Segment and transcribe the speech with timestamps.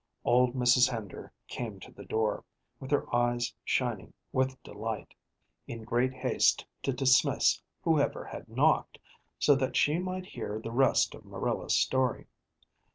[0.25, 0.89] Old Mrs.
[0.89, 2.43] Hender came to the door,
[2.79, 5.13] with her eyes shining with delight,
[5.67, 8.97] in great haste to dismiss whoever had knocked,
[9.37, 12.25] so that she might hear the rest of Marilla's story.